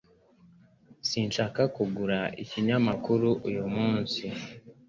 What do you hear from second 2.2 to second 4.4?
ikinyamakuru uyu munsi